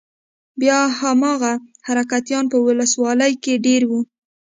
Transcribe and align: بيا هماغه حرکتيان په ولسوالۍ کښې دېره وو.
بيا 0.61 0.79
هماغه 0.99 1.53
حرکتيان 1.87 2.43
په 2.51 2.57
ولسوالۍ 2.67 3.33
کښې 3.43 3.55
دېره 3.65 3.87
وو. 3.89 3.99